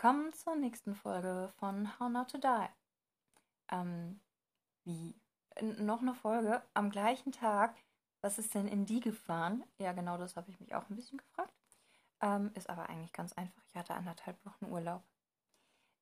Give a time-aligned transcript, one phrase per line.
[0.00, 2.68] Willkommen zur nächsten Folge von How Not to Die.
[3.72, 4.20] Ähm,
[4.84, 5.16] wie?
[5.60, 7.74] Noch eine Folge am gleichen Tag.
[8.20, 9.64] Was ist denn in die gefahren?
[9.78, 11.52] Ja, genau das habe ich mich auch ein bisschen gefragt.
[12.20, 13.60] Ähm, ist aber eigentlich ganz einfach.
[13.66, 15.02] Ich hatte anderthalb Wochen Urlaub.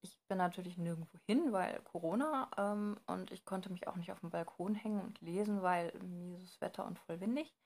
[0.03, 4.20] Ich bin natürlich nirgendwo hin, weil Corona ähm, und ich konnte mich auch nicht auf
[4.20, 7.56] dem Balkon hängen und lesen, weil mieses Wetter und voll windig.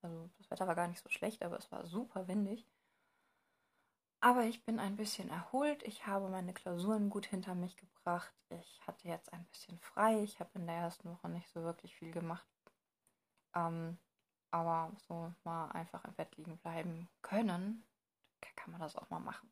[0.00, 2.66] Also das Wetter war gar nicht so schlecht, aber es war super windig.
[4.20, 5.82] Aber ich bin ein bisschen erholt.
[5.82, 8.34] Ich habe meine Klausuren gut hinter mich gebracht.
[8.50, 10.22] Ich hatte jetzt ein bisschen frei.
[10.22, 12.46] Ich habe in der ersten Woche nicht so wirklich viel gemacht.
[13.54, 13.98] Ähm,
[14.50, 17.84] aber so mal einfach im Bett liegen bleiben können,
[18.56, 19.50] kann man das auch mal machen.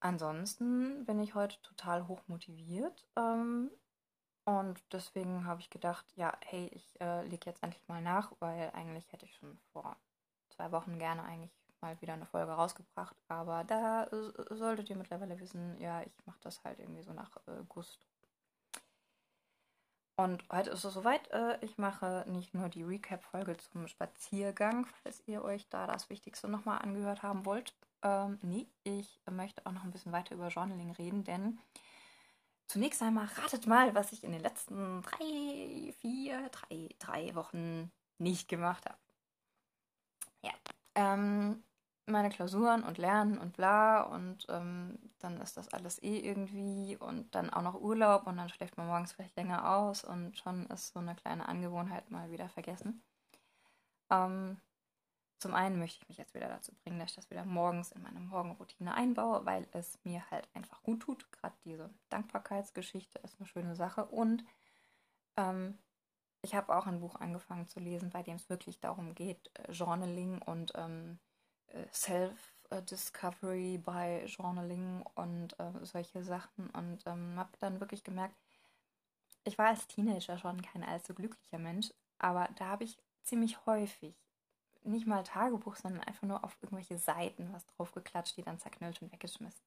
[0.00, 3.06] Ansonsten bin ich heute total hoch motiviert.
[3.16, 3.70] Ähm,
[4.44, 8.70] und deswegen habe ich gedacht, ja, hey, ich äh, lege jetzt endlich mal nach, weil
[8.70, 9.96] eigentlich hätte ich schon vor
[10.48, 13.16] zwei Wochen gerne eigentlich mal wieder eine Folge rausgebracht.
[13.28, 17.36] Aber da äh, solltet ihr mittlerweile wissen, ja, ich mache das halt irgendwie so nach
[17.46, 18.06] äh, Gusto.
[20.16, 21.28] Und heute ist es soweit.
[21.30, 26.48] Äh, ich mache nicht nur die Recap-Folge zum Spaziergang, falls ihr euch da das Wichtigste
[26.48, 27.74] nochmal angehört haben wollt.
[28.02, 31.58] Ähm, nee, ich möchte auch noch ein bisschen weiter über Journaling reden, denn
[32.66, 38.48] zunächst einmal ratet mal, was ich in den letzten drei, vier, drei, drei Wochen nicht
[38.48, 38.98] gemacht habe.
[40.42, 40.52] Ja,
[40.94, 41.62] ähm,
[42.06, 47.34] meine Klausuren und Lernen und bla und ähm, dann ist das alles eh irgendwie und
[47.34, 50.92] dann auch noch Urlaub und dann schläft man morgens vielleicht länger aus und schon ist
[50.92, 53.02] so eine kleine Angewohnheit mal wieder vergessen.
[54.10, 54.60] Ähm,
[55.38, 58.02] zum einen möchte ich mich jetzt wieder dazu bringen, dass ich das wieder morgens in
[58.02, 61.30] meine Morgenroutine einbaue, weil es mir halt einfach gut tut.
[61.32, 64.44] Gerade diese Dankbarkeitsgeschichte ist eine schöne Sache und
[65.36, 65.78] ähm,
[66.42, 69.70] ich habe auch ein Buch angefangen zu lesen, bei dem es wirklich darum geht, äh,
[69.70, 71.18] Journaling und ähm,
[71.92, 78.36] Self-Discovery bei Journaling und äh, solche Sachen und ähm, habe dann wirklich gemerkt,
[79.44, 84.14] ich war als Teenager schon kein allzu glücklicher Mensch, aber da habe ich ziemlich häufig
[84.84, 89.12] nicht mal Tagebuch, sondern einfach nur auf irgendwelche Seiten was draufgeklatscht, die dann zerknüllt und
[89.12, 89.62] weggeschmissen.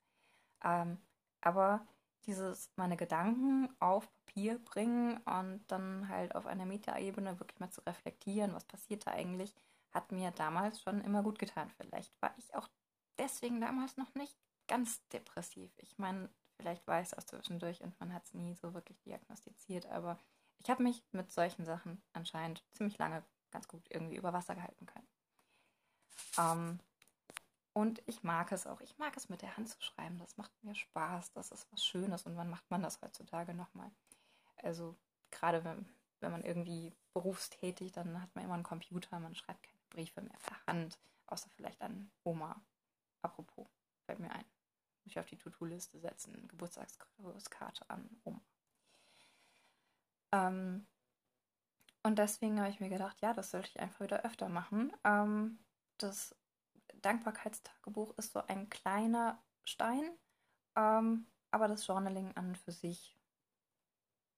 [0.64, 0.98] Ähm,
[1.42, 1.86] aber
[2.26, 7.82] dieses meine Gedanken auf Papier bringen und dann halt auf einer Metaebene wirklich mal zu
[7.82, 9.54] reflektieren, was passiert da eigentlich,
[9.96, 11.72] hat mir damals schon immer gut getan.
[11.78, 12.68] Vielleicht war ich auch
[13.18, 15.72] deswegen damals noch nicht ganz depressiv.
[15.78, 19.02] Ich meine, vielleicht war ich es auch zwischendurch und man hat es nie so wirklich
[19.02, 20.20] diagnostiziert, aber
[20.60, 24.86] ich habe mich mit solchen Sachen anscheinend ziemlich lange ganz gut irgendwie über Wasser gehalten
[24.86, 25.08] können.
[26.38, 26.80] Ähm,
[27.74, 28.82] und ich mag es auch.
[28.82, 30.18] Ich mag es mit der Hand zu schreiben.
[30.18, 31.34] Das macht mir Spaß.
[31.34, 32.24] Das ist was Schönes.
[32.24, 33.92] Und wann macht man das heutzutage nochmal?
[34.64, 34.96] Also
[35.30, 35.86] gerade wenn,
[36.22, 39.20] wenn man irgendwie berufstätig, dann hat man immer einen Computer.
[39.20, 41.00] Man schreibt keine Briefe mehr per Hand.
[41.28, 42.62] Außer vielleicht an Oma.
[43.22, 43.68] Apropos,
[44.06, 44.46] fällt mir ein.
[45.04, 46.48] Muss ich auf die To-Do-Liste setzen.
[46.48, 48.42] Geburtstagskarte an Oma.
[50.32, 50.86] Ähm,
[52.04, 54.92] und deswegen habe ich mir gedacht, ja, das sollte ich einfach wieder öfter machen.
[55.04, 55.60] Ähm,
[55.98, 56.36] das
[57.02, 60.12] Dankbarkeitstagebuch ist so ein kleiner Stein,
[60.76, 63.18] ähm, aber das Journaling an und für sich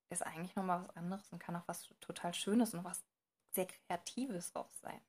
[0.09, 3.03] ist eigentlich nochmal was anderes und kann auch was total Schönes und was
[3.51, 5.01] sehr Kreatives auch sein.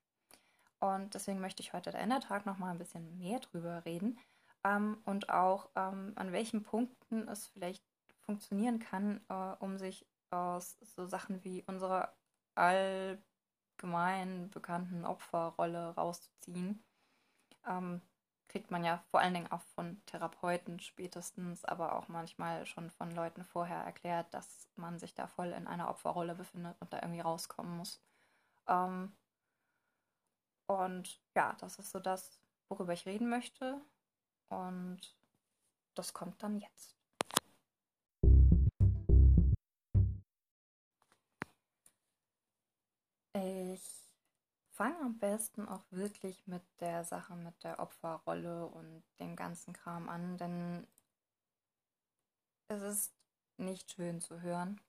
[0.80, 4.18] Und deswegen möchte ich heute in der Tag nochmal ein bisschen mehr drüber reden
[4.64, 7.84] ähm, und auch ähm, an welchen Punkten es vielleicht
[8.20, 12.12] funktionieren kann, äh, um sich aus so Sachen wie unserer
[12.54, 16.84] allgemein bekannten Opferrolle rauszuziehen
[17.68, 18.00] ähm,
[18.48, 23.10] kriegt man ja vor allen Dingen auch von Therapeuten spätestens, aber auch manchmal schon von
[23.10, 27.20] Leuten vorher erklärt, dass man sich da voll in einer Opferrolle befindet und da irgendwie
[27.20, 28.00] rauskommen muss.
[28.66, 29.12] Ähm,
[30.68, 33.80] und ja, das ist so das, worüber ich reden möchte.
[34.48, 35.00] Und
[35.94, 36.94] das kommt dann jetzt.
[43.34, 43.82] Ich
[44.70, 50.08] fang am besten auch wirklich mit der Sache mit der Opferrolle und dem ganzen Kram
[50.08, 50.86] an, denn
[52.68, 53.14] es ist
[53.56, 54.80] nicht schön zu hören.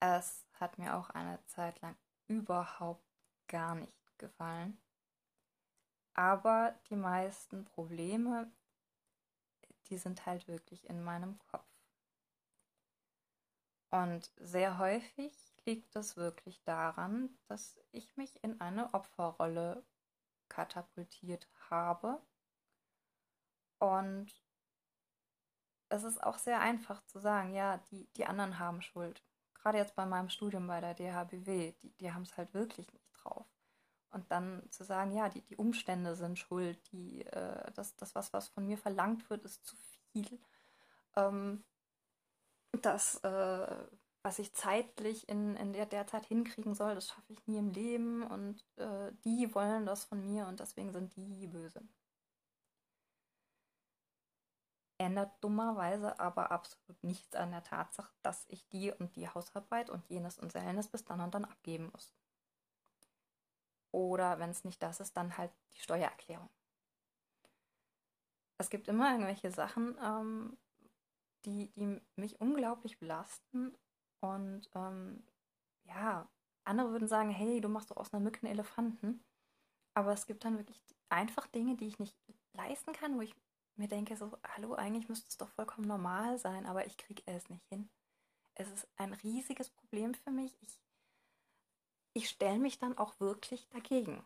[0.00, 1.96] Es hat mir auch eine Zeit lang
[2.26, 3.07] überhaupt
[3.48, 4.78] gar nicht gefallen.
[6.14, 8.50] Aber die meisten Probleme,
[9.88, 11.68] die sind halt wirklich in meinem Kopf.
[13.90, 15.34] Und sehr häufig
[15.64, 19.84] liegt es wirklich daran, dass ich mich in eine Opferrolle
[20.48, 22.20] katapultiert habe.
[23.78, 24.34] Und
[25.88, 29.22] es ist auch sehr einfach zu sagen, ja, die, die anderen haben Schuld.
[29.54, 33.07] Gerade jetzt bei meinem Studium bei der DHBW, die, die haben es halt wirklich nicht.
[34.10, 38.32] Und dann zu sagen, ja, die, die Umstände sind schuld, die, äh, das, das was,
[38.32, 39.76] was von mir verlangt wird, ist zu
[40.12, 40.40] viel.
[41.14, 41.62] Ähm,
[42.72, 43.86] das, äh,
[44.22, 47.70] was ich zeitlich in, in der, der Zeit hinkriegen soll, das schaffe ich nie im
[47.70, 51.82] Leben und äh, die wollen das von mir und deswegen sind die böse.
[54.98, 60.08] Ändert dummerweise aber absolut nichts an der Tatsache, dass ich die und die Hausarbeit und
[60.08, 62.12] jenes und jenes bis dann und dann abgeben muss.
[63.92, 66.50] Oder wenn es nicht das ist, dann halt die Steuererklärung.
[68.58, 70.58] Es gibt immer irgendwelche Sachen, ähm,
[71.44, 73.76] die, die mich unglaublich belasten.
[74.20, 75.24] Und ähm,
[75.84, 76.28] ja,
[76.64, 79.24] andere würden sagen, hey, du machst doch aus einer Mücke einen Elefanten.
[79.94, 82.16] Aber es gibt dann wirklich einfach Dinge, die ich nicht
[82.52, 83.34] leisten kann, wo ich
[83.76, 87.48] mir denke, so, hallo, eigentlich müsste es doch vollkommen normal sein, aber ich kriege es
[87.48, 87.88] nicht hin.
[88.54, 90.56] Es ist ein riesiges Problem für mich.
[90.60, 90.80] Ich,
[92.12, 94.24] ich stelle mich dann auch wirklich dagegen.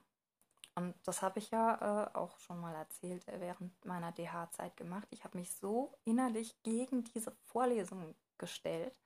[0.75, 5.07] Und das habe ich ja äh, auch schon mal erzählt äh, während meiner DH-Zeit gemacht.
[5.11, 8.99] Ich habe mich so innerlich gegen diese Vorlesungen gestellt,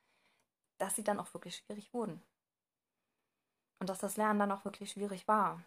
[0.79, 2.23] dass sie dann auch wirklich schwierig wurden.
[3.81, 5.65] Und dass das Lernen dann auch wirklich schwierig war.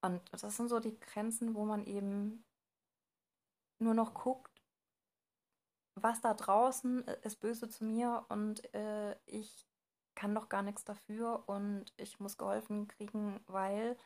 [0.00, 2.44] Und das sind so die Grenzen, wo man eben
[3.78, 4.62] nur noch guckt,
[5.94, 9.66] was da draußen äh, ist böse zu mir und äh, ich
[10.14, 13.96] kann doch gar nichts dafür und ich muss geholfen kriegen, weil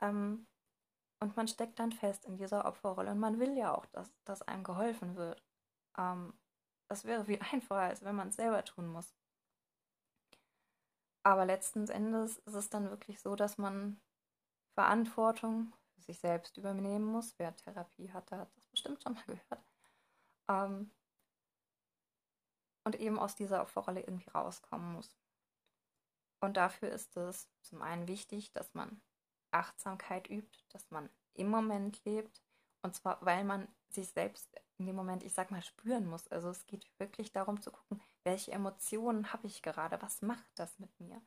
[0.00, 0.46] ähm,
[1.20, 4.42] und man steckt dann fest in dieser Opferrolle und man will ja auch, dass, dass
[4.42, 5.42] einem geholfen wird.
[5.96, 6.32] Ähm,
[6.88, 9.14] das wäre viel einfacher, als wenn man es selber tun muss.
[11.24, 14.00] Aber letzten Endes ist es dann wirklich so, dass man
[14.74, 17.34] Verantwortung für sich selbst übernehmen muss.
[17.38, 19.64] Wer Therapie hat, der hat das bestimmt schon mal gehört.
[20.48, 20.90] Ähm,
[22.88, 25.14] und eben aus dieser Opferrolle irgendwie rauskommen muss.
[26.40, 29.02] Und dafür ist es zum einen wichtig, dass man
[29.50, 32.42] Achtsamkeit übt, dass man im Moment lebt.
[32.80, 34.48] Und zwar, weil man sich selbst
[34.78, 36.28] in dem Moment, ich sag mal, spüren muss.
[36.28, 40.78] Also es geht wirklich darum zu gucken, welche Emotionen habe ich gerade, was macht das
[40.78, 41.20] mit mir?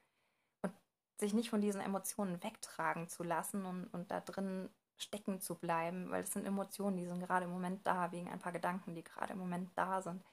[0.64, 0.74] Und
[1.20, 4.68] sich nicht von diesen Emotionen wegtragen zu lassen und, und da drin
[4.98, 8.40] stecken zu bleiben, weil es sind Emotionen, die sind gerade im Moment da, wegen ein
[8.40, 10.24] paar Gedanken, die gerade im Moment da sind.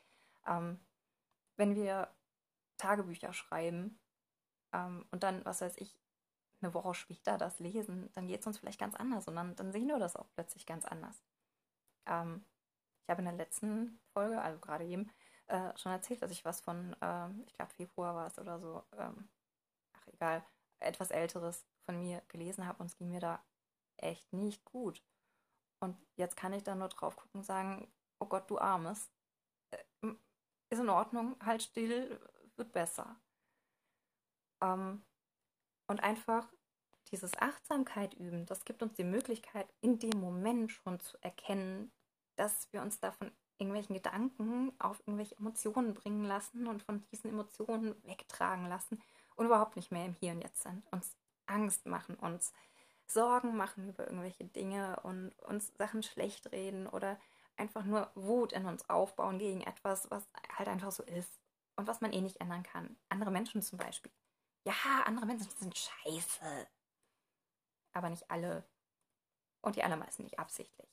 [0.46, 0.80] Ähm,
[1.58, 2.08] wenn wir
[2.78, 4.00] Tagebücher schreiben
[4.72, 6.00] ähm, und dann, was weiß ich,
[6.60, 9.72] eine Woche später das lesen, dann geht es uns vielleicht ganz anders und dann, dann
[9.72, 11.22] sehen wir das auch plötzlich ganz anders.
[12.06, 12.44] Ähm,
[13.02, 15.10] ich habe in der letzten Folge, also gerade eben,
[15.46, 18.82] äh, schon erzählt, dass ich was von, äh, ich glaube Februar war es oder so,
[18.96, 19.28] ähm,
[19.94, 20.44] ach egal,
[20.81, 23.43] etwas Älteres von mir gelesen habe und es ging mir da
[23.96, 25.02] echt nicht gut.
[25.81, 29.11] Und jetzt kann ich da nur drauf gucken und sagen, oh Gott, du Armes,
[29.70, 30.14] äh,
[30.70, 32.20] ist in Ordnung, halt still,
[32.56, 33.20] wird besser.
[34.62, 35.02] Ähm,
[35.86, 36.46] und einfach
[37.10, 41.90] dieses Achtsamkeit üben, das gibt uns die Möglichkeit, in dem Moment schon zu erkennen,
[42.36, 47.30] dass wir uns da von irgendwelchen Gedanken auf irgendwelche Emotionen bringen lassen und von diesen
[47.30, 49.02] Emotionen wegtragen lassen
[49.34, 51.16] und überhaupt nicht mehr im Hier und Jetzt sind, uns
[51.46, 52.52] Angst machen, uns
[53.06, 57.18] Sorgen machen über irgendwelche Dinge und uns Sachen schlecht reden oder
[57.58, 61.40] einfach nur Wut in uns aufbauen gegen etwas, was halt einfach so ist
[61.76, 62.97] und was man eh nicht ändern kann.
[63.09, 64.12] Andere Menschen zum Beispiel.
[64.64, 66.68] Ja, andere Menschen sind scheiße.
[67.92, 68.64] Aber nicht alle.
[69.62, 70.88] Und die allermeisten nicht absichtlich.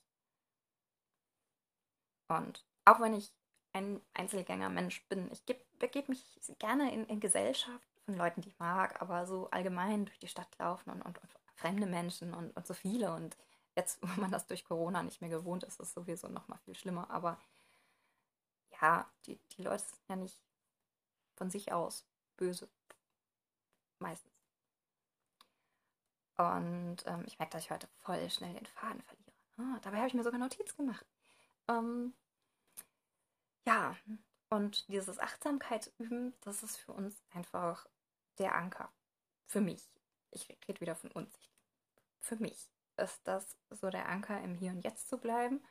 [2.28, 3.32] Und auch wenn ich
[3.74, 6.24] ein Einzelgänger-Mensch bin, ich begebe mich
[6.60, 10.48] gerne in, in, Gesellschaft von Leuten, die ich mag, aber so allgemein durch die Stadt
[10.58, 13.14] laufen und, und, und fremde Menschen und, und so viele.
[13.14, 13.36] Und
[13.76, 16.58] jetzt, wo man das durch Corona nicht mehr gewohnt ist, ist es sowieso noch mal
[16.60, 17.10] viel schlimmer.
[17.10, 17.40] Aber
[18.82, 20.40] ja, die, die Leute sind ja nicht
[21.36, 22.06] von sich aus
[22.38, 22.70] böse
[24.00, 24.32] meistens.
[26.38, 29.32] Und ähm, ich merke, dass ich heute voll schnell den Faden verliere.
[29.58, 31.06] Ah, dabei habe ich mir sogar Notiz gemacht.
[31.70, 32.14] Ähm,
[33.66, 33.96] ja,
[34.50, 37.88] und dieses Achtsamkeitsüben, das ist für uns einfach
[38.38, 38.92] der Anker.
[39.46, 39.90] Für mich.
[40.32, 41.34] Ich rede wieder von uns.
[42.20, 45.64] Für mich ist das so der Anker, im Hier und Jetzt zu bleiben.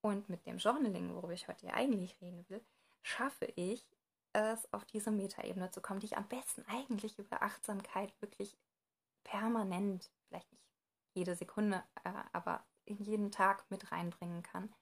[0.00, 2.64] Und mit dem Journaling, worüber ich heute eigentlich reden will,
[3.02, 3.86] schaffe ich
[4.32, 8.56] es, auf diese Metaebene zu kommen, die ich am besten eigentlich über Achtsamkeit wirklich
[9.24, 10.64] permanent, vielleicht nicht
[11.14, 14.74] jede Sekunde, äh, aber in jeden Tag mit reinbringen kann.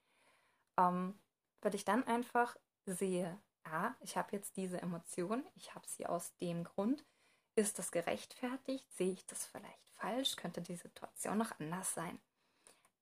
[0.76, 1.19] Ähm,
[1.61, 6.35] weil ich dann einfach sehe, ah, ich habe jetzt diese Emotion, ich habe sie aus
[6.37, 7.05] dem Grund.
[7.59, 8.88] Ist das gerechtfertigt?
[8.93, 10.37] Sehe ich das vielleicht falsch?
[10.37, 12.21] Könnte die Situation noch anders sein?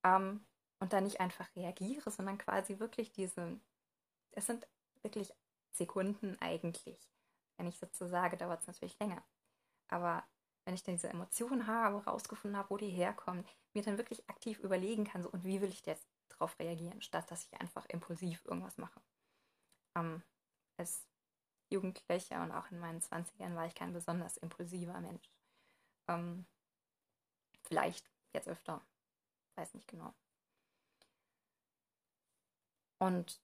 [0.02, 0.46] Ähm,
[0.80, 3.60] und dann nicht einfach reagiere, sondern quasi wirklich diese,
[4.30, 4.66] es sind
[5.02, 5.30] wirklich
[5.72, 6.98] Sekunden eigentlich.
[7.58, 9.22] Wenn ich dazu sage, dauert es natürlich länger.
[9.88, 10.26] Aber
[10.64, 14.58] wenn ich dann diese Emotionen habe, rausgefunden habe, wo die herkommt, mir dann wirklich aktiv
[14.60, 18.42] überlegen kann, so, und wie will ich jetzt darauf reagieren, statt dass ich einfach impulsiv
[18.46, 19.02] irgendwas mache.
[19.96, 20.22] Ähm,
[20.78, 21.06] als
[21.70, 25.30] Jugendlicher und auch in meinen 20ern war ich kein besonders impulsiver Mensch.
[26.08, 26.46] Ähm,
[27.62, 28.80] vielleicht jetzt öfter,
[29.56, 30.14] weiß nicht genau.
[32.98, 33.40] Und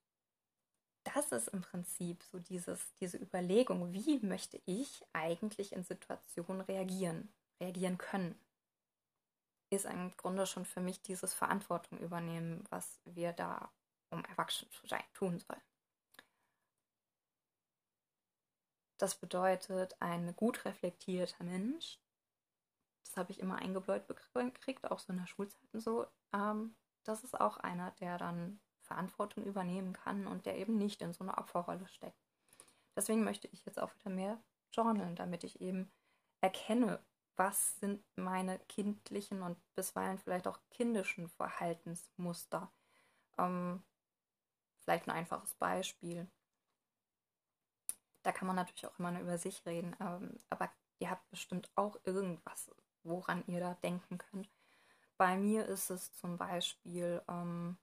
[1.03, 7.31] das ist im Prinzip so dieses, diese Überlegung, wie möchte ich eigentlich in Situationen reagieren,
[7.59, 8.39] reagieren können,
[9.69, 13.71] ist im Grunde schon für mich dieses Verantwortung übernehmen, was wir da,
[14.11, 15.61] um erwachsen zu sein, tun sollen.
[19.03, 21.99] Das bedeutet, ein gut reflektierter Mensch,
[23.03, 27.25] das habe ich immer eingebläut gekriegt, auch so in der Schulzeit und so, ähm, das
[27.25, 31.37] ist auch einer, der dann Verantwortung übernehmen kann und der eben nicht in so einer
[31.37, 32.17] Opferrolle steckt.
[32.95, 34.41] Deswegen möchte ich jetzt auch wieder mehr
[34.71, 35.91] journalen, damit ich eben
[36.39, 37.05] erkenne,
[37.35, 42.71] was sind meine kindlichen und bisweilen vielleicht auch kindischen Verhaltensmuster.
[43.37, 43.83] Ähm,
[44.79, 46.31] vielleicht ein einfaches Beispiel.
[48.23, 51.69] Da kann man natürlich auch immer nur über sich reden, ähm, aber ihr habt bestimmt
[51.75, 52.71] auch irgendwas,
[53.03, 54.49] woran ihr da denken könnt.
[55.17, 57.77] Bei mir ist es zum Beispiel ähm,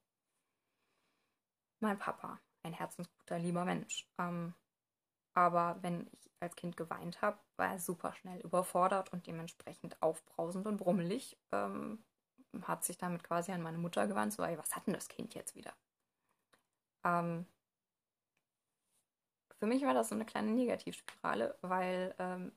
[1.78, 4.08] mein Papa, ein herzensguter, lieber Mensch.
[4.18, 4.54] Ähm,
[5.34, 10.66] aber wenn ich als Kind geweint habe, war er super schnell überfordert und dementsprechend aufbrausend
[10.66, 11.38] und brummelig.
[11.52, 12.04] Ähm,
[12.62, 15.34] hat sich damit quasi an meine Mutter gewandt, so, ey, was hat denn das Kind
[15.34, 15.72] jetzt wieder?
[17.04, 17.46] Ähm,
[19.60, 22.52] für mich war das so eine kleine Negativspirale, weil ähm,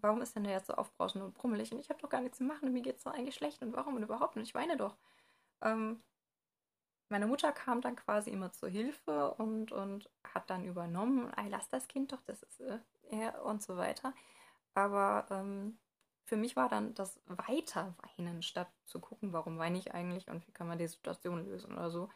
[0.00, 2.38] warum ist denn der jetzt so aufbrausend und brummelig und ich habe doch gar nichts
[2.38, 4.54] zu machen und mir geht es doch eigentlich schlecht und warum und überhaupt nicht, ich
[4.54, 4.96] weine doch.
[5.60, 6.00] Ähm,
[7.08, 11.68] meine Mutter kam dann quasi immer zur Hilfe und, und hat dann übernommen, ey, lass
[11.68, 12.78] das Kind doch, das ist äh,
[13.10, 14.14] er und so weiter.
[14.74, 15.78] Aber ähm,
[16.24, 20.52] für mich war dann das Weiterweinen, statt zu gucken, warum weine ich eigentlich und wie
[20.52, 22.08] kann man die Situation lösen oder so,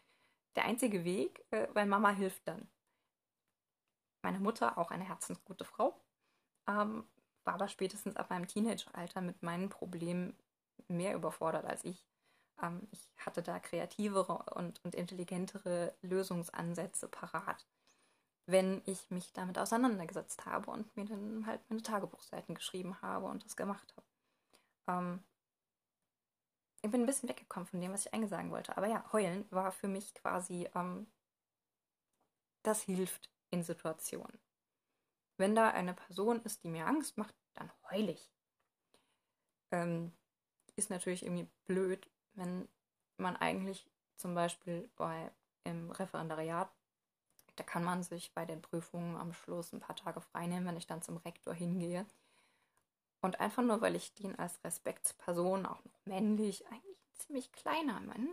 [0.57, 2.69] der einzige Weg, äh, weil Mama hilft dann.
[4.23, 5.99] Meine Mutter, auch eine herzensgute Frau,
[6.69, 7.05] ähm,
[7.45, 10.37] war aber spätestens ab meinem Teenageralter mit meinen Problemen
[10.89, 12.07] mehr überfordert als ich.
[12.63, 17.67] Ähm, ich hatte da kreativere und, und intelligentere Lösungsansätze parat,
[18.47, 23.45] wenn ich mich damit auseinandergesetzt habe und mir dann halt meine Tagebuchseiten geschrieben habe und
[23.45, 24.07] das gemacht habe.
[24.99, 25.25] Ähm,
[26.83, 28.77] ich bin ein bisschen weggekommen von dem, was ich eigentlich sagen wollte.
[28.77, 31.07] Aber ja, heulen war für mich quasi, ähm,
[32.63, 34.39] das hilft in Situationen.
[35.37, 38.31] Wenn da eine Person ist, die mir Angst macht, dann heule ich.
[39.71, 40.13] Ähm,
[40.77, 42.69] ist natürlich irgendwie blöd, wenn
[43.17, 45.33] man eigentlich zum Beispiel bei
[45.65, 46.71] im Referendariat,
[47.57, 50.87] da kann man sich bei den Prüfungen am Schluss ein paar Tage freinehmen, wenn ich
[50.87, 52.07] dann zum Rektor hingehe.
[53.21, 58.31] Und einfach nur, weil ich den als Respektsperson, auch noch männlich, eigentlich ziemlich kleiner Mann,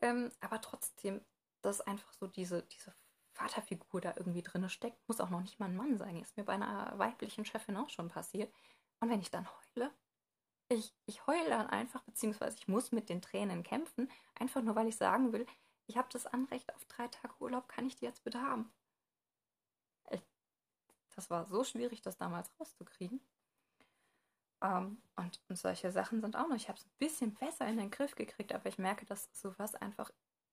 [0.00, 1.20] ähm, aber trotzdem,
[1.62, 2.94] dass einfach so diese, diese
[3.36, 6.20] Vaterfigur da irgendwie drin steckt, muss auch noch nicht mal ein Mann sein.
[6.20, 8.52] Ist mir bei einer weiblichen Chefin auch schon passiert.
[9.00, 9.90] Und wenn ich dann heule,
[10.68, 14.88] ich, ich heule dann einfach, beziehungsweise ich muss mit den Tränen kämpfen, einfach nur weil
[14.88, 15.46] ich sagen will,
[15.86, 18.72] ich habe das Anrecht auf drei Tage Urlaub, kann ich die jetzt bitte haben?
[20.04, 20.18] Äh,
[21.14, 23.20] das war so schwierig, das damals rauszukriegen.
[24.62, 26.56] Ähm, und, und solche Sachen sind auch noch.
[26.56, 29.74] Ich habe es ein bisschen besser in den Griff gekriegt, aber ich merke, dass sowas
[29.74, 30.10] einfach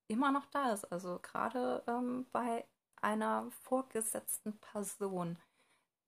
[0.08, 0.86] immer noch da ist.
[0.86, 2.66] Also gerade ähm, bei
[3.04, 5.38] einer vorgesetzten Person,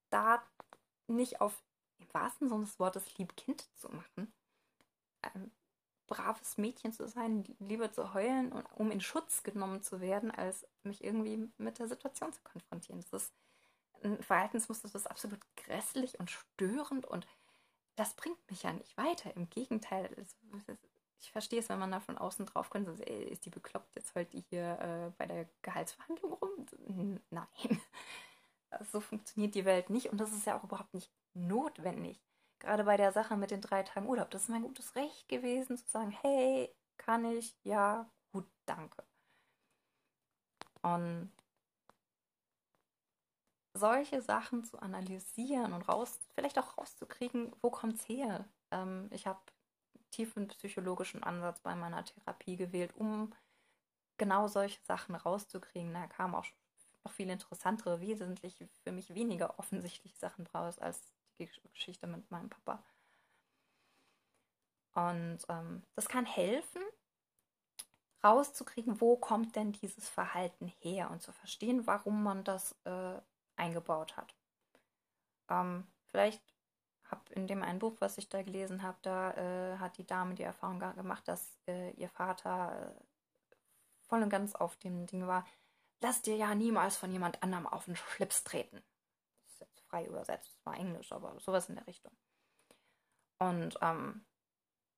[0.10, 0.44] da
[1.08, 1.62] nicht auf
[2.00, 4.34] im wahrsten Sinne des Wortes lieb Kind zu machen,
[5.22, 5.52] ein
[6.08, 11.04] braves Mädchen zu sein, lieber zu heulen, um in Schutz genommen zu werden, als mich
[11.04, 13.04] irgendwie mit der Situation zu konfrontieren.
[13.12, 13.34] Das ist
[14.04, 17.28] ein Verhaltensmuster, das ist absolut grässlich und störend und
[17.96, 19.36] das bringt mich ja nicht weiter.
[19.36, 20.14] Im Gegenteil,
[21.20, 23.96] ich verstehe es, wenn man da von außen drauf kommt, so, ey, ist die bekloppt,
[23.96, 27.20] jetzt heult die hier äh, bei der Gehaltsverhandlung rum?
[27.30, 27.48] Nein.
[28.92, 32.22] So funktioniert die Welt nicht und das ist ja auch überhaupt nicht notwendig.
[32.60, 34.30] Gerade bei der Sache mit den drei Tagen Urlaub.
[34.32, 37.56] Das ist mein gutes Recht gewesen, zu sagen, hey, kann ich?
[37.64, 39.04] Ja, gut, danke.
[40.82, 41.32] Und
[43.74, 48.46] solche Sachen zu analysieren und raus, vielleicht auch rauszukriegen, wo kommt es her?
[48.72, 49.40] Ähm, ich habe
[50.16, 53.34] tiefen psychologischen Ansatz bei meiner Therapie gewählt, um
[54.18, 55.94] genau solche Sachen rauszukriegen.
[55.94, 56.46] Da kamen auch
[57.04, 62.50] noch viel interessantere, wesentlich für mich weniger offensichtliche Sachen raus als die Geschichte mit meinem
[62.50, 62.84] Papa.
[64.94, 66.82] Und ähm, das kann helfen,
[68.24, 73.20] rauszukriegen, wo kommt denn dieses Verhalten her und zu verstehen, warum man das äh,
[73.58, 74.34] eingebaut hat.
[75.50, 76.42] Ähm, vielleicht
[77.12, 80.36] habe in dem einen Buch, was ich da gelesen habe, da äh, hat die Dame
[80.36, 83.06] die Erfahrung gemacht, dass äh, ihr Vater äh,
[84.02, 85.46] voll und ganz auf dem Ding war,
[86.02, 88.84] lass dir ja niemals von jemand anderem auf den Schlips treten.
[89.44, 92.12] Das ist jetzt frei übersetzt, das war Englisch, aber sowas in der Richtung.
[93.40, 94.26] Und ähm,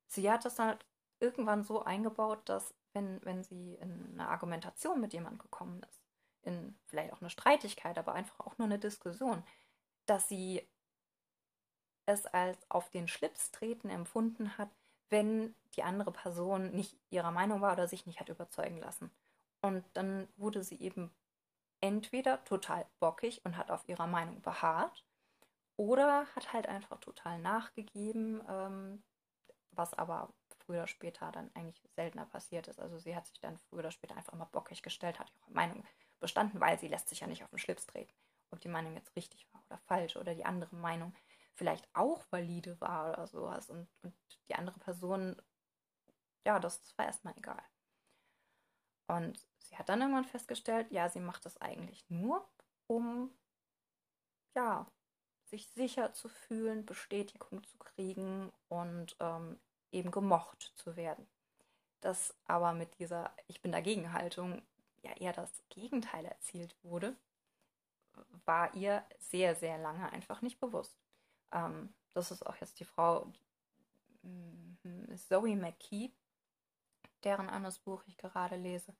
[0.07, 0.85] sie hat das dann halt
[1.19, 6.01] irgendwann so eingebaut, dass wenn, wenn sie in eine Argumentation mit jemandem gekommen ist,
[6.43, 9.43] in vielleicht auch eine Streitigkeit, aber einfach auch nur eine Diskussion,
[10.05, 10.67] dass sie
[12.07, 14.69] es als auf den Schlips treten empfunden hat,
[15.09, 19.11] wenn die andere Person nicht ihrer Meinung war oder sich nicht hat überzeugen lassen.
[19.61, 21.11] Und dann wurde sie eben
[21.81, 25.05] entweder total bockig und hat auf ihrer Meinung beharrt
[25.75, 29.03] oder hat halt einfach total nachgegeben, ähm,
[29.71, 30.33] was aber
[30.65, 32.79] früher oder später dann eigentlich seltener passiert ist.
[32.79, 35.83] Also sie hat sich dann früher oder später einfach mal bockig gestellt, hat ihre Meinung
[36.19, 38.13] bestanden, weil sie lässt sich ja nicht auf den Schlips treten.
[38.51, 41.13] Ob die Meinung jetzt richtig war oder falsch oder die andere Meinung
[41.57, 44.13] vielleicht auch valide war oder sowas und, und
[44.47, 45.35] die andere Person,
[46.45, 47.61] ja, das, das war erstmal egal.
[49.07, 52.47] Und sie hat dann irgendwann festgestellt, ja, sie macht das eigentlich nur,
[52.87, 53.31] um,
[54.55, 54.85] ja,
[55.45, 59.59] sich sicher zu fühlen, Bestätigung zu kriegen und ähm,
[59.91, 61.25] eben gemocht zu werden.
[62.01, 64.61] Dass aber mit dieser Ich bin dagegen Haltung
[65.01, 67.15] ja eher das Gegenteil erzielt wurde,
[68.45, 71.06] war ihr sehr, sehr lange einfach nicht bewusst.
[71.51, 73.31] Ähm, das ist auch jetzt die Frau
[74.23, 76.11] mm, Zoe McKee,
[77.23, 78.95] deren anderes Buch ich gerade lese.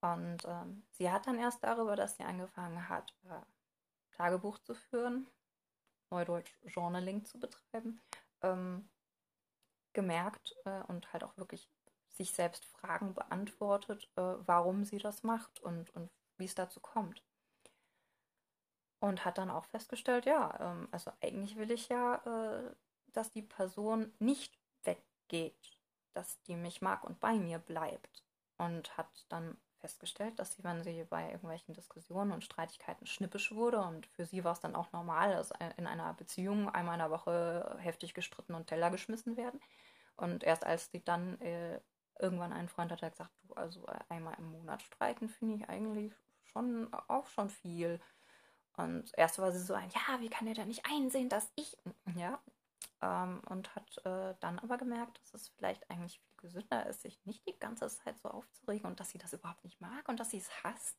[0.00, 3.40] Und ähm, sie hat dann erst darüber, dass sie angefangen hat, äh,
[4.12, 5.28] Tagebuch zu führen,
[6.10, 8.00] Neudeutsch Journaling zu betreiben,
[8.42, 8.88] ähm,
[9.92, 11.70] gemerkt äh, und halt auch wirklich
[12.08, 17.22] sich selbst Fragen beantwortet, äh, warum sie das macht und, und wie es dazu kommt.
[19.00, 22.74] Und hat dann auch festgestellt, ja, ähm, also eigentlich will ich ja, äh,
[23.12, 25.78] dass die Person nicht weggeht,
[26.12, 28.22] dass die mich mag und bei mir bleibt.
[28.58, 33.80] Und hat dann festgestellt, dass sie, wenn sie bei irgendwelchen Diskussionen und Streitigkeiten schnippisch wurde,
[33.80, 37.10] und für sie war es dann auch normal, dass in einer Beziehung einmal in der
[37.10, 39.60] Woche heftig gestritten und Teller geschmissen werden.
[40.16, 41.80] Und erst als sie dann äh,
[42.18, 46.12] irgendwann einen Freund hat, der gesagt, du, also einmal im Monat streiten finde ich eigentlich
[46.44, 48.00] schon auch schon viel.
[48.84, 51.76] Und erst war sie so ein, ja, wie kann er denn nicht einsehen, dass ich,
[52.14, 52.40] ja,
[53.02, 57.24] ähm, und hat äh, dann aber gemerkt, dass es vielleicht eigentlich viel gesünder ist, sich
[57.24, 60.30] nicht die ganze Zeit so aufzuregen und dass sie das überhaupt nicht mag und dass
[60.30, 60.98] sie es hasst.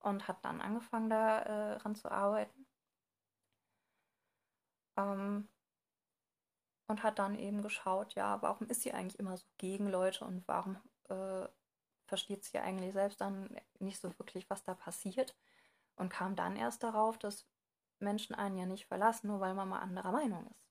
[0.00, 2.66] Und hat dann angefangen, daran äh, zu arbeiten.
[4.96, 5.48] Ähm,
[6.88, 10.46] und hat dann eben geschaut, ja, warum ist sie eigentlich immer so gegen Leute und
[10.48, 10.76] warum
[11.08, 11.46] äh,
[12.06, 15.36] versteht sie eigentlich selbst dann nicht so wirklich, was da passiert
[15.96, 17.46] und kam dann erst darauf, dass
[17.98, 20.66] Menschen einen ja nicht verlassen, nur weil man mal anderer Meinung ist.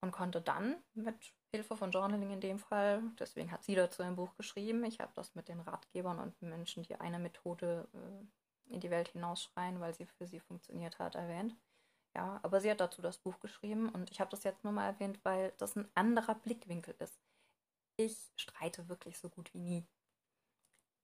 [0.00, 1.16] Und konnte dann mit
[1.50, 5.12] Hilfe von Journaling in dem Fall, deswegen hat sie dazu ein Buch geschrieben, ich habe
[5.14, 9.94] das mit den Ratgebern und Menschen, die eine Methode äh, in die Welt hinausschreien, weil
[9.94, 11.56] sie für sie funktioniert hat, erwähnt.
[12.16, 14.86] Ja, aber sie hat dazu das Buch geschrieben und ich habe das jetzt nur mal
[14.86, 17.18] erwähnt, weil das ein anderer Blickwinkel ist.
[17.96, 19.86] Ich streite wirklich so gut wie nie.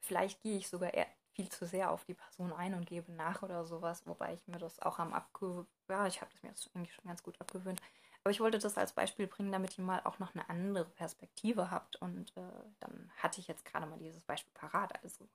[0.00, 0.94] Vielleicht gehe ich sogar
[1.40, 4.58] viel zu sehr auf die Person ein und gebe nach oder sowas, wobei ich mir
[4.58, 7.80] das auch am abgewöhnt, ja, ich habe das mir jetzt eigentlich schon ganz gut abgewöhnt.
[8.22, 11.70] Aber ich wollte das als Beispiel bringen, damit ihr mal auch noch eine andere Perspektive
[11.70, 11.96] habt.
[11.96, 12.42] Und äh,
[12.80, 15.26] dann hatte ich jetzt gerade mal dieses Beispiel parat, also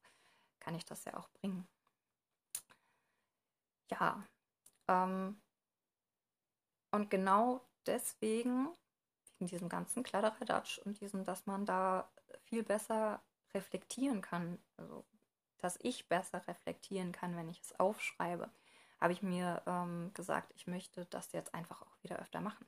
[0.60, 1.68] kann ich das ja auch bringen.
[3.90, 4.24] Ja,
[4.88, 5.42] ähm,
[6.92, 8.70] und genau deswegen,
[9.40, 12.12] wegen diesem ganzen Kladderadatsch und diesem, dass man da
[12.44, 13.24] viel besser
[13.56, 15.04] reflektieren kann, also
[15.66, 18.52] dass ich besser reflektieren kann, wenn ich es aufschreibe,
[19.02, 22.68] habe ich mir ähm, gesagt, ich möchte das jetzt einfach auch wieder öfter machen.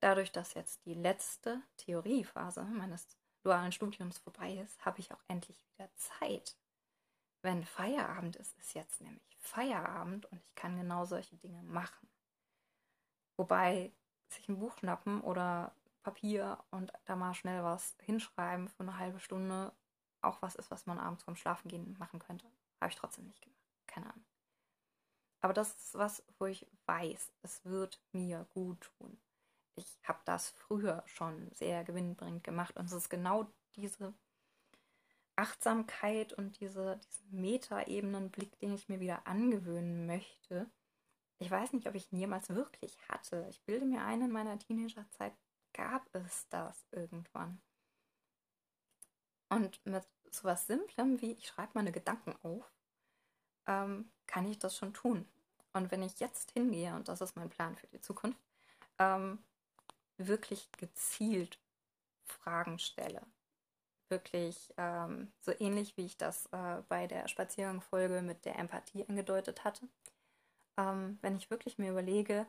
[0.00, 3.08] Dadurch, dass jetzt die letzte Theoriephase meines
[3.42, 6.58] dualen Studiums vorbei ist, habe ich auch endlich wieder Zeit.
[7.40, 12.06] Wenn Feierabend ist, ist jetzt nämlich Feierabend und ich kann genau solche Dinge machen.
[13.38, 13.92] Wobei
[14.28, 19.20] sich ein Buch schnappen oder Papier und da mal schnell was hinschreiben für eine halbe
[19.20, 19.72] Stunde
[20.22, 22.46] auch was ist, was man abends vorm Schlafengehen machen könnte.
[22.80, 23.60] Habe ich trotzdem nicht gemacht.
[23.86, 24.24] Keine Ahnung.
[25.40, 29.18] Aber das ist was, wo ich weiß, es wird mir gut tun.
[29.74, 34.12] Ich habe das früher schon sehr gewinnbringend gemacht und es ist genau diese
[35.36, 40.70] Achtsamkeit und diese, diesen Metaebenenblick, den ich mir wieder angewöhnen möchte.
[41.38, 43.46] Ich weiß nicht, ob ich ihn jemals wirklich hatte.
[43.48, 45.32] Ich bilde mir ein, in meiner Teenagerzeit
[45.72, 47.62] gab es das irgendwann.
[49.50, 52.72] Und mit sowas Simplem wie ich schreibe meine Gedanken auf,
[53.66, 55.28] ähm, kann ich das schon tun.
[55.72, 58.40] Und wenn ich jetzt hingehe, und das ist mein Plan für die Zukunft,
[58.98, 59.38] ähm,
[60.16, 61.58] wirklich gezielt
[62.24, 63.22] Fragen stelle.
[64.08, 69.64] Wirklich ähm, so ähnlich wie ich das äh, bei der Spaziergangfolge mit der Empathie angedeutet
[69.64, 69.88] hatte.
[70.76, 72.46] Ähm, wenn ich wirklich mir überlege,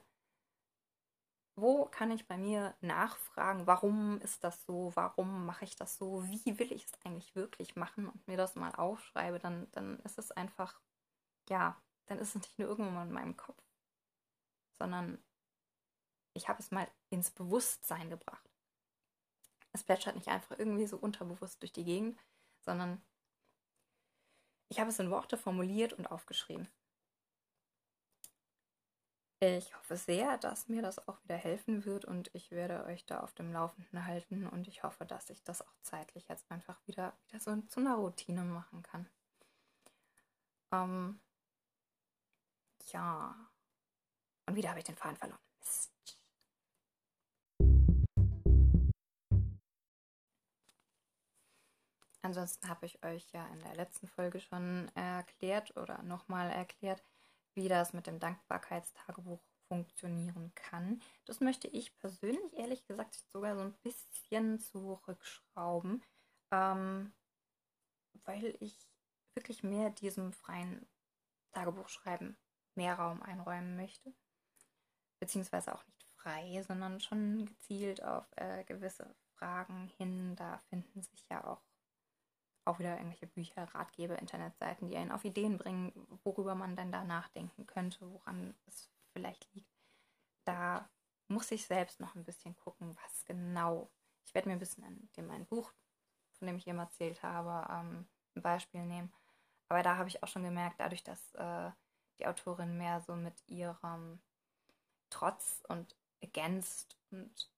[1.56, 6.24] wo kann ich bei mir nachfragen, warum ist das so, warum mache ich das so,
[6.30, 10.18] wie will ich es eigentlich wirklich machen und mir das mal aufschreibe, dann, dann ist
[10.18, 10.80] es einfach,
[11.50, 13.62] ja, dann ist es nicht nur irgendwann in meinem Kopf,
[14.78, 15.24] sondern
[16.34, 18.50] ich habe es mal ins Bewusstsein gebracht.
[19.74, 22.20] Es plätschert nicht einfach irgendwie so unterbewusst durch die Gegend,
[22.62, 23.02] sondern
[24.70, 26.68] ich habe es in Worte formuliert und aufgeschrieben.
[29.44, 33.22] Ich hoffe sehr, dass mir das auch wieder helfen wird und ich werde euch da
[33.22, 37.18] auf dem Laufenden halten und ich hoffe, dass ich das auch zeitlich jetzt einfach wieder,
[37.26, 39.10] wieder so zu einer Routine machen kann.
[40.72, 41.20] Ähm,
[42.92, 43.36] ja.
[44.46, 45.40] Und wieder habe ich den Faden verloren.
[45.60, 45.92] Mist.
[52.22, 57.04] Ansonsten habe ich euch ja in der letzten Folge schon erklärt oder nochmal erklärt,
[57.54, 61.02] wie das mit dem Dankbarkeitstagebuch funktionieren kann.
[61.26, 66.04] Das möchte ich persönlich, ehrlich gesagt, sogar so ein bisschen zurückschrauben,
[66.52, 67.14] ähm,
[68.26, 68.78] weil ich
[69.34, 70.86] wirklich mehr diesem freien
[71.52, 72.38] Tagebuchschreiben
[72.76, 74.14] mehr Raum einräumen möchte.
[75.20, 80.36] Beziehungsweise auch nicht frei, sondern schon gezielt auf äh, gewisse Fragen hin.
[80.36, 81.62] Da finden sich ja auch
[82.66, 85.92] auch wieder irgendwelche Bücher, Ratgeber, Internetseiten, die einen auf Ideen bringen,
[86.24, 89.72] worüber man dann da nachdenken könnte, woran es vielleicht liegt.
[90.46, 90.90] Da
[91.28, 93.90] muss ich selbst noch ein bisschen gucken, was genau.
[94.26, 95.74] Ich werde mir ein bisschen an dem mein Buch,
[96.34, 99.12] von dem ich eben erzählt habe, ähm, ein Beispiel nehmen.
[99.68, 101.72] Aber da habe ich auch schon gemerkt, dadurch, dass äh,
[102.20, 104.22] die Autorin mehr so mit ihrem
[105.10, 107.50] Trotz und Against und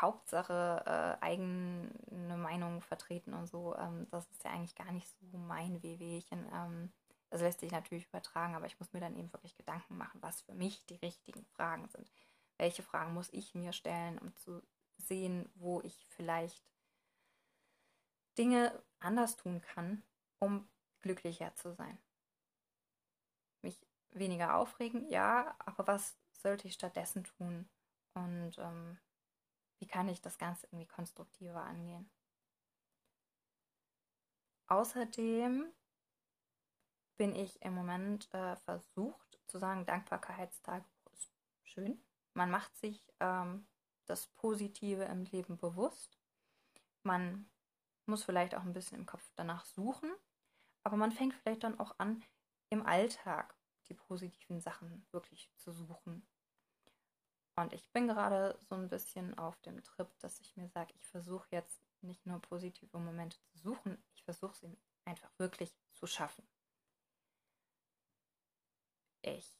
[0.00, 3.76] Hauptsache äh, eigene Meinung vertreten und so.
[3.76, 6.46] Ähm, das ist ja eigentlich gar nicht so mein Wehwehchen.
[6.52, 6.92] Ähm,
[7.30, 10.42] das lässt sich natürlich übertragen, aber ich muss mir dann eben wirklich Gedanken machen, was
[10.42, 12.10] für mich die richtigen Fragen sind.
[12.58, 14.62] Welche Fragen muss ich mir stellen, um zu
[14.98, 16.62] sehen, wo ich vielleicht
[18.38, 20.02] Dinge anders tun kann,
[20.38, 20.68] um
[21.00, 21.98] glücklicher zu sein.
[23.62, 27.68] Mich weniger aufregen, ja, aber was sollte ich stattdessen tun?
[28.14, 28.98] Und ähm,
[29.84, 32.10] wie kann ich das Ganze irgendwie konstruktiver angehen.
[34.66, 35.70] Außerdem
[37.18, 41.30] bin ich im Moment äh, versucht zu sagen, Dankbarkeitstagebuch ist
[41.64, 42.02] schön.
[42.32, 43.66] Man macht sich ähm,
[44.06, 46.18] das Positive im Leben bewusst.
[47.02, 47.50] Man
[48.06, 50.10] muss vielleicht auch ein bisschen im Kopf danach suchen,
[50.82, 52.24] aber man fängt vielleicht dann auch an,
[52.70, 53.54] im Alltag
[53.88, 56.26] die positiven Sachen wirklich zu suchen
[57.56, 61.06] und ich bin gerade so ein bisschen auf dem Trip, dass ich mir sage, ich
[61.06, 66.46] versuche jetzt nicht nur positive Momente zu suchen, ich versuche sie einfach wirklich zu schaffen.
[69.22, 69.58] Ich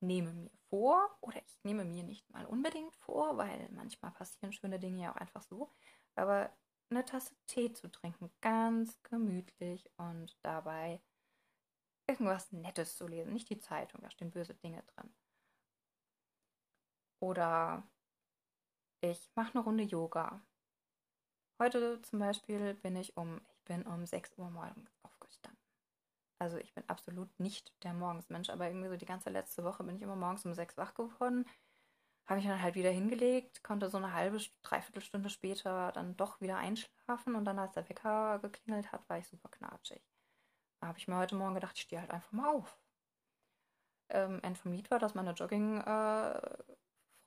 [0.00, 4.78] nehme mir vor oder ich nehme mir nicht mal unbedingt vor, weil manchmal passieren schöne
[4.78, 5.72] Dinge ja auch einfach so,
[6.14, 6.56] aber
[6.90, 11.02] eine Tasse Tee zu trinken, ganz gemütlich und dabei
[12.06, 15.12] irgendwas Nettes zu lesen, nicht die Zeitung, da stehen böse Dinge drin.
[17.20, 17.82] Oder
[19.00, 20.40] ich mache eine Runde Yoga.
[21.60, 25.58] Heute zum Beispiel bin ich um, ich bin um 6 Uhr morgens aufgestanden.
[26.38, 29.96] Also ich bin absolut nicht der Morgensmensch, aber irgendwie so die ganze letzte Woche bin
[29.96, 31.44] ich immer morgens um 6 wach geworden.
[32.26, 36.40] Habe ich dann halt wieder hingelegt, konnte so eine halbe, dreiviertel Stunde später dann doch
[36.40, 40.02] wieder einschlafen und dann, als der Wecker geklingelt hat, war ich super knatschig.
[40.80, 42.78] Da habe ich mir heute Morgen gedacht, ich stehe halt einfach mal auf.
[44.10, 46.58] Ähm, End vom Lied war, dass meine Jogging äh,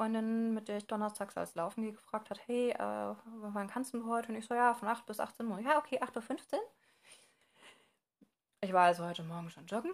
[0.01, 4.07] Freundin, mit der ich donnerstags als Laufen gehe, gefragt hat, hey, äh, wann kannst du
[4.07, 4.29] heute?
[4.29, 5.59] Und ich so, ja, von 8 bis 18 Uhr.
[5.59, 6.59] Ja, okay, 8.15 Uhr.
[8.61, 9.93] Ich war also heute Morgen schon joggen.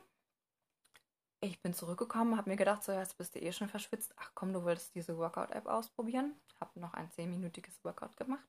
[1.41, 4.13] Ich bin zurückgekommen, habe mir gedacht, so, jetzt bist du eh schon verschwitzt.
[4.15, 6.39] Ach komm, du wolltest diese Workout-App ausprobieren.
[6.61, 8.47] Habe noch ein 10-minütiges Workout gemacht.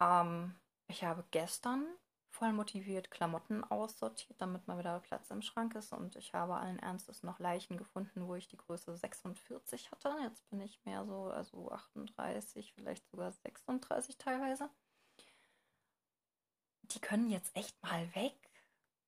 [0.00, 0.54] Ähm,
[0.86, 1.84] ich habe gestern
[2.30, 5.92] voll motiviert Klamotten aussortiert, damit mal wieder Platz im Schrank ist.
[5.92, 10.14] Und ich habe allen Ernstes noch Leichen gefunden, wo ich die Größe 46 hatte.
[10.22, 14.70] Jetzt bin ich mehr so, also 38, vielleicht sogar 36 teilweise.
[16.82, 18.34] Die können jetzt echt mal weg.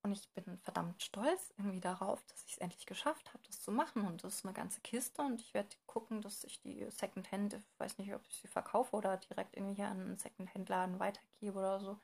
[0.03, 3.71] Und ich bin verdammt stolz irgendwie darauf, dass ich es endlich geschafft habe, das zu
[3.71, 4.07] machen.
[4.07, 5.21] Und das ist eine ganze Kiste.
[5.23, 8.97] Und ich werde gucken, dass ich die Secondhand, ich weiß nicht, ob ich sie verkaufe
[8.97, 12.01] oder direkt irgendwie hier an einen Secondhand-Laden weitergebe oder so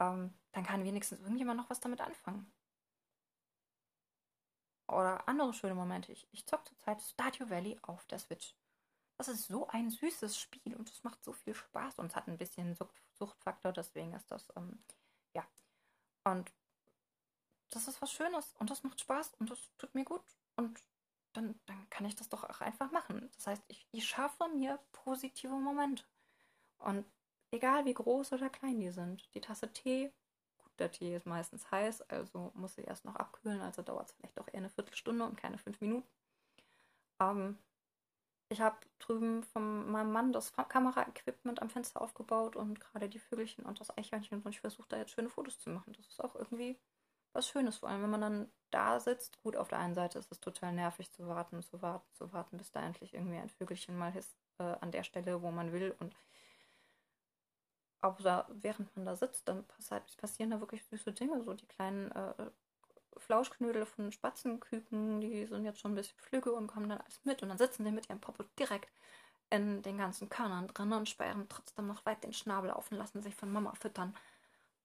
[0.00, 2.50] ähm, dann kann wenigstens irgendjemand noch was damit anfangen.
[4.88, 6.12] Oder andere schöne Momente.
[6.12, 8.54] Ich, ich zocke zurzeit Stardew Valley auf der Switch.
[9.18, 12.28] Das ist so ein süßes Spiel und es macht so viel Spaß und es hat
[12.28, 12.76] ein bisschen
[13.14, 14.82] Suchtfaktor, deswegen ist das, ähm,
[15.34, 15.44] ja.
[16.24, 16.52] Und
[17.70, 20.22] das ist was Schönes und das macht Spaß und das tut mir gut
[20.56, 20.80] und
[21.32, 23.28] dann, dann kann ich das doch auch einfach machen.
[23.36, 26.04] Das heißt, ich, ich schaffe mir positive Momente.
[26.78, 27.04] Und
[27.50, 30.12] egal wie groß oder klein die sind, die Tasse Tee,
[30.58, 34.12] gut, der Tee ist meistens heiß, also muss sie erst noch abkühlen, also dauert es
[34.12, 36.08] vielleicht auch eher eine Viertelstunde und keine fünf Minuten.
[37.20, 37.58] Ähm,
[38.50, 43.64] ich habe drüben von meinem Mann das Kameraequipment am Fenster aufgebaut und gerade die Vögelchen
[43.66, 45.92] und das Eichhörnchen und ich versuche da jetzt schöne Fotos zu machen.
[45.92, 46.78] Das ist auch irgendwie
[47.34, 49.42] was Schönes, vor allem wenn man dann da sitzt.
[49.42, 52.56] Gut, auf der einen Seite ist es total nervig zu warten, zu warten, zu warten,
[52.56, 55.94] bis da endlich irgendwie ein Vögelchen mal ist äh, an der Stelle, wo man will
[55.98, 56.16] und
[58.00, 59.64] auch da, während man da sitzt, dann
[60.16, 62.50] passieren da wirklich süße Dinge, so die kleinen äh,
[63.16, 67.42] Flauschknödel von Spatzenküken, die sind jetzt schon ein bisschen flügge und kommen dann alles mit.
[67.42, 68.90] Und dann sitzen sie mit ihrem Popo direkt
[69.50, 73.22] in den ganzen Körnern drin und sperren trotzdem noch weit den Schnabel auf und lassen
[73.22, 74.16] sich von Mama füttern.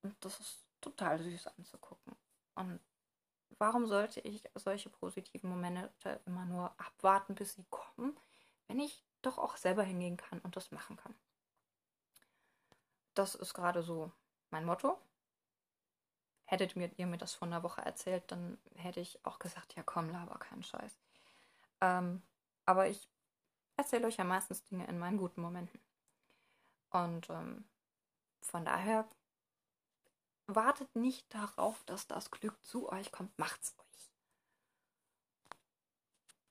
[0.02, 2.16] Und das ist total süß anzugucken.
[2.54, 2.80] Und
[3.58, 8.16] warum sollte ich solche positiven Momente immer nur abwarten, bis sie kommen,
[8.68, 11.14] wenn ich doch auch selber hingehen kann und das machen kann?
[13.14, 14.12] Das ist gerade so
[14.50, 14.98] mein Motto
[16.46, 19.82] hättet mir, ihr mir das vor einer Woche erzählt, dann hätte ich auch gesagt, ja
[19.82, 20.98] komm, laber keinen Scheiß.
[21.80, 22.22] Ähm,
[22.66, 23.08] aber ich
[23.76, 25.80] erzähle euch ja meistens Dinge in meinen guten Momenten.
[26.90, 27.64] Und ähm,
[28.40, 29.08] von daher
[30.46, 34.10] wartet nicht darauf, dass das Glück zu euch kommt, macht's euch.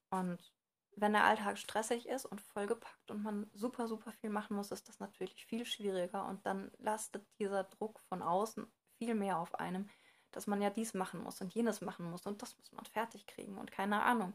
[0.09, 0.52] Und
[0.95, 4.87] wenn der Alltag stressig ist und vollgepackt und man super, super viel machen muss, ist
[4.89, 9.89] das natürlich viel schwieriger und dann lastet dieser Druck von außen viel mehr auf einem,
[10.31, 13.27] dass man ja dies machen muss und jenes machen muss und das muss man fertig
[13.27, 14.33] kriegen und keine Ahnung.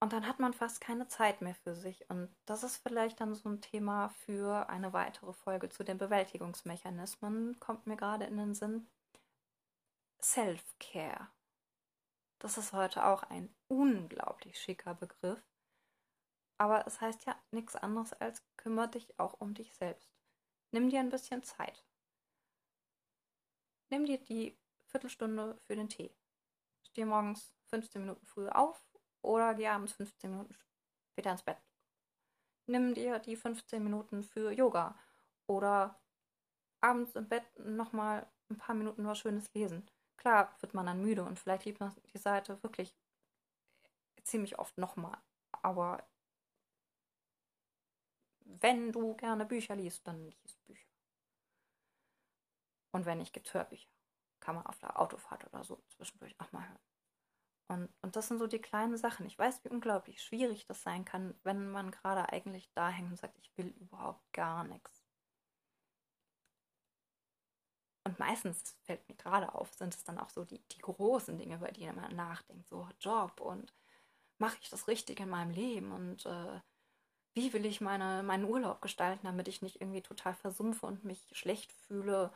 [0.00, 2.10] Und dann hat man fast keine Zeit mehr für sich.
[2.10, 7.60] Und das ist vielleicht dann so ein Thema für eine weitere Folge zu den Bewältigungsmechanismen,
[7.60, 8.88] kommt mir gerade in den Sinn.
[10.20, 11.28] Self-Care.
[12.42, 15.42] Das ist heute auch ein unglaublich schicker Begriff.
[16.58, 20.12] Aber es heißt ja nichts anderes als kümmere dich auch um dich selbst.
[20.72, 21.84] Nimm dir ein bisschen Zeit
[23.92, 26.16] nimm dir die Viertelstunde für den Tee.
[26.82, 28.82] Steh morgens 15 Minuten früher auf
[29.20, 30.56] oder geh abends 15 Minuten
[31.10, 31.58] später ins Bett.
[32.66, 34.98] Nimm dir die 15 Minuten für Yoga
[35.46, 36.00] oder
[36.80, 39.88] abends im Bett nochmal ein paar Minuten was Schönes lesen.
[40.16, 42.96] Klar wird man dann müde und vielleicht liebt man die Seite wirklich
[44.22, 45.18] ziemlich oft nochmal.
[45.62, 46.06] Aber
[48.44, 50.86] wenn du gerne Bücher liest, dann liest Bücher.
[52.92, 53.88] Und wenn nicht, gibt es Hörbücher.
[54.40, 56.78] Kann man auf der Autofahrt oder so zwischendurch auch mal hören.
[57.68, 59.24] Und, und das sind so die kleinen Sachen.
[59.26, 63.16] Ich weiß, wie unglaublich schwierig das sein kann, wenn man gerade eigentlich da hängt und
[63.16, 65.01] sagt, ich will überhaupt gar nichts.
[68.04, 71.56] Und meistens fällt mir gerade auf, sind es dann auch so die, die großen Dinge,
[71.56, 72.68] über die man nachdenkt.
[72.68, 73.72] So Job und
[74.38, 76.60] mache ich das richtig in meinem Leben und äh,
[77.34, 81.30] wie will ich meine, meinen Urlaub gestalten, damit ich nicht irgendwie total versumpfe und mich
[81.32, 82.32] schlecht fühle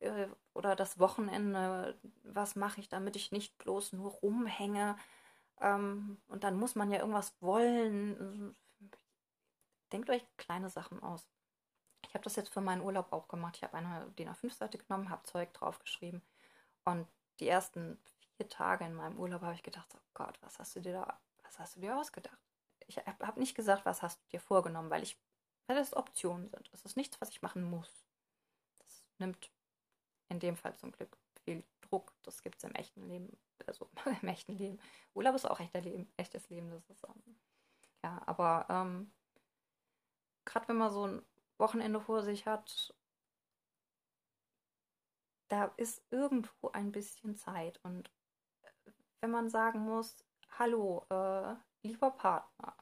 [0.00, 4.96] äh, oder das Wochenende, was mache ich, damit ich nicht bloß nur rumhänge.
[5.60, 8.54] Ähm, und dann muss man ja irgendwas wollen.
[9.92, 11.26] Denkt euch kleine Sachen aus.
[12.16, 13.58] Habe das jetzt für meinen Urlaub auch gemacht.
[13.58, 16.22] Ich habe eine DIN A5-Seite genommen, habe Zeug draufgeschrieben.
[16.86, 17.06] Und
[17.40, 18.00] die ersten
[18.38, 21.20] vier Tage in meinem Urlaub habe ich gedacht, oh Gott, was hast du dir da,
[21.42, 22.38] was hast du dir ausgedacht?
[22.86, 25.18] Ich habe nicht gesagt, was hast du dir vorgenommen, weil ich,
[25.66, 26.70] weil das Optionen sind.
[26.72, 28.06] Es ist nichts, was ich machen muss.
[28.78, 29.50] Das nimmt
[30.30, 32.14] in dem Fall zum Glück viel Druck.
[32.22, 33.36] Das gibt es im echten Leben.
[33.66, 33.90] Also
[34.22, 34.80] im echten Leben.
[35.12, 36.70] Urlaub ist auch echter Leben, echtes Leben.
[36.70, 37.36] Das ist, ähm,
[38.02, 39.12] ja, aber ähm,
[40.46, 41.22] gerade wenn man so ein
[41.58, 42.94] Wochenende vor sich hat,
[45.48, 47.80] da ist irgendwo ein bisschen Zeit.
[47.84, 48.10] Und
[48.62, 50.24] äh, wenn man sagen muss,
[50.58, 52.76] hallo, äh, lieber Partner,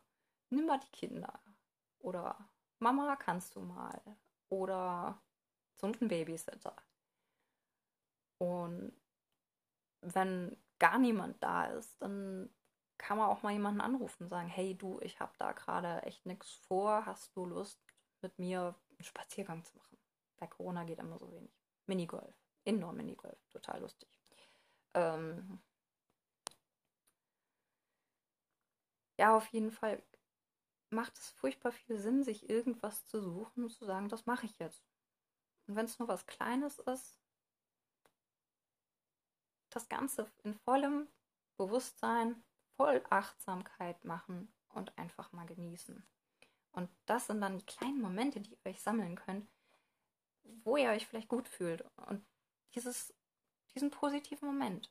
[0.51, 1.41] nimm mal die Kinder.
[1.99, 4.01] Oder Mama, kannst du mal.
[4.49, 5.21] Oder
[5.77, 6.77] zum Babysitter.
[8.39, 8.93] Und
[10.01, 12.51] wenn gar niemand da ist, dann
[12.99, 16.27] kann man auch mal jemanden anrufen und sagen, hey du, ich habe da gerade echt
[16.27, 17.94] nichts vor, hast du Lust
[18.25, 19.99] mit mir einen Spaziergang zu machen?
[20.39, 21.53] Bei Corona geht immer so wenig.
[21.87, 22.35] Minigolf,
[22.65, 24.09] Indoor-Minigolf, total lustig.
[24.95, 25.63] Ähm
[29.19, 30.03] ja, auf jeden Fall
[30.91, 34.59] macht es furchtbar viel Sinn, sich irgendwas zu suchen und zu sagen, das mache ich
[34.59, 34.83] jetzt.
[35.67, 37.19] Und wenn es nur was Kleines ist,
[39.71, 41.09] das Ganze in vollem
[41.57, 42.43] Bewusstsein,
[42.77, 46.07] voll Achtsamkeit machen und einfach mal genießen.
[46.75, 49.49] Und das sind dann die kleinen Momente, die ihr euch sammeln könnt,
[50.65, 51.85] wo ihr euch vielleicht gut fühlt.
[52.09, 52.25] Und
[52.75, 53.15] dieses,
[53.75, 54.91] diesen positiven Moment,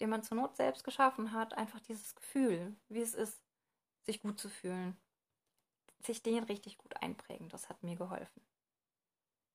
[0.00, 3.42] den man zur Not selbst geschaffen hat, einfach dieses Gefühl, wie es ist,
[4.02, 4.96] sich gut zu fühlen,
[6.00, 8.42] sich den richtig gut einprägen, das hat mir geholfen.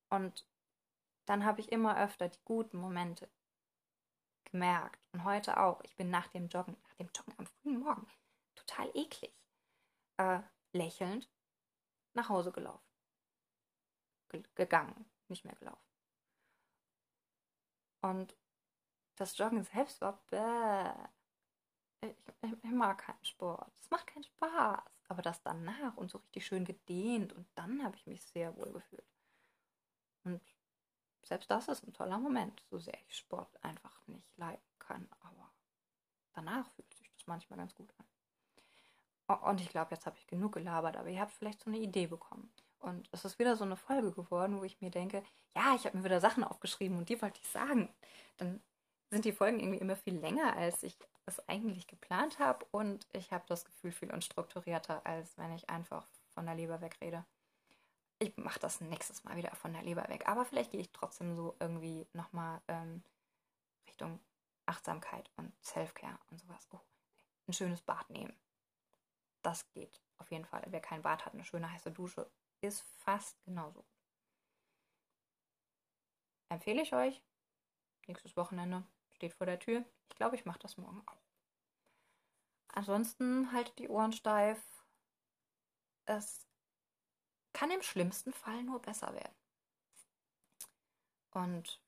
[0.09, 0.45] Und
[1.25, 3.29] dann habe ich immer öfter die guten Momente
[4.45, 4.99] gemerkt.
[5.13, 5.81] Und heute auch.
[5.83, 8.07] Ich bin nach dem Joggen, nach dem Joggen am frühen Morgen,
[8.55, 9.33] total eklig,
[10.17, 10.41] äh,
[10.73, 11.29] lächelnd
[12.13, 12.85] nach Hause gelaufen.
[14.29, 15.91] Ge gegangen, nicht mehr gelaufen.
[18.01, 18.35] Und
[19.15, 22.07] das Joggen selbst war bäh.
[22.07, 23.71] Ich, ich, ich, mag keinen Sport.
[23.79, 24.81] Es macht keinen Spaß.
[25.07, 28.71] Aber das danach und so richtig schön gedehnt und dann habe ich mich sehr wohl
[28.71, 29.05] gefühlt.
[30.23, 30.41] Und
[31.23, 35.09] selbst das ist ein toller Moment, so sehr ich Sport einfach nicht leiden kann.
[35.19, 35.51] Aber
[36.33, 38.05] danach fühlt sich das manchmal ganz gut an.
[39.33, 42.07] Und ich glaube, jetzt habe ich genug gelabert, aber ihr habt vielleicht so eine Idee
[42.07, 42.51] bekommen.
[42.79, 45.23] Und es ist wieder so eine Folge geworden, wo ich mir denke,
[45.55, 47.89] ja, ich habe mir wieder Sachen aufgeschrieben und die wollte ich sagen.
[48.37, 48.61] Dann
[49.11, 52.65] sind die Folgen irgendwie immer viel länger, als ich es eigentlich geplant habe.
[52.71, 57.23] Und ich habe das Gefühl viel unstrukturierter, als wenn ich einfach von der Leber wegrede.
[58.19, 60.27] Ich mache das nächstes Mal wieder von der Leber weg.
[60.27, 63.03] Aber vielleicht gehe ich trotzdem so irgendwie nochmal ähm,
[63.87, 64.19] Richtung
[64.65, 66.67] Achtsamkeit und Selfcare und sowas.
[66.71, 66.79] Oh,
[67.47, 68.33] ein schönes Bad nehmen.
[69.41, 70.63] Das geht auf jeden Fall.
[70.67, 72.29] Wer kein Bad hat, eine schöne heiße Dusche
[72.61, 74.01] ist fast genauso gut.
[76.49, 77.21] Empfehle ich euch.
[78.07, 79.83] Nächstes Wochenende steht vor der Tür.
[80.09, 81.21] Ich glaube, ich mache das morgen auch.
[82.67, 84.61] Ansonsten haltet die Ohren steif.
[86.05, 86.45] Es
[87.53, 89.35] kann im schlimmsten Fall nur besser werden.
[91.31, 91.80] Und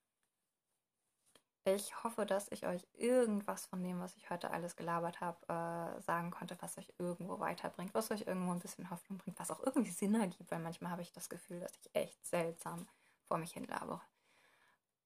[1.66, 6.02] ich hoffe, dass ich euch irgendwas von dem, was ich heute alles gelabert habe, äh,
[6.02, 9.62] sagen konnte, was euch irgendwo weiterbringt, was euch irgendwo ein bisschen Hoffnung bringt, was auch
[9.62, 12.88] irgendwie Sinn ergibt, weil manchmal habe ich das Gefühl, dass ich echt seltsam
[13.24, 14.02] vor mich hin labere.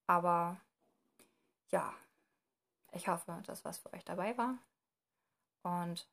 [0.07, 0.59] Aber
[1.69, 1.93] ja,
[2.91, 4.57] ich hoffe, dass was für euch dabei war.
[5.61, 6.09] Und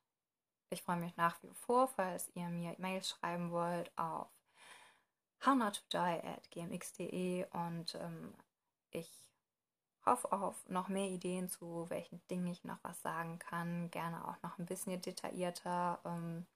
[0.68, 4.28] ich freue mich nach wie vor, falls ihr mir Mails schreiben wollt auf
[5.46, 8.35] hownotodie.gmx.de und ähm,
[8.90, 9.24] ich
[10.06, 13.90] hoffe auf noch mehr Ideen zu welchen Dingen ich noch was sagen kann.
[13.90, 16.00] Gerne auch noch ein bisschen detaillierter.
[16.04, 16.46] Ähm,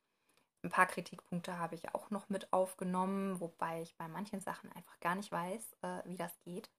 [0.62, 4.98] ein paar Kritikpunkte habe ich auch noch mit aufgenommen, wobei ich bei manchen Sachen einfach
[5.00, 6.70] gar nicht weiß, äh, wie das geht.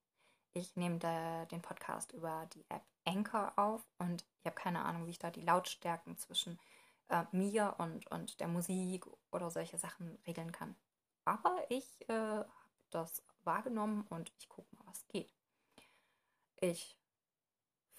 [0.52, 5.06] Ich nehme da den Podcast über die App Anchor auf und ich habe keine Ahnung,
[5.06, 6.58] wie ich da die Lautstärken zwischen
[7.08, 10.76] äh, mir und, und der Musik oder solche Sachen regeln kann.
[11.24, 12.48] Aber ich äh, habe
[12.90, 15.32] das wahrgenommen und ich gucke mal, was geht.
[16.60, 16.98] Ich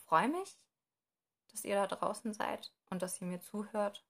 [0.06, 0.60] freue mich,
[1.52, 4.06] dass ihr da draußen seid und dass ihr mir zuhört.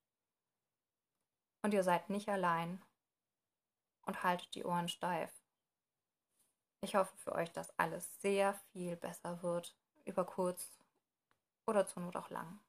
[1.62, 2.84] Und ihr seid nicht allein
[4.06, 5.32] und haltet die Ohren steif.
[6.82, 10.70] Ich hoffe für euch, dass alles sehr viel besser wird, über kurz
[11.68, 12.60] oder zur Not auch lang.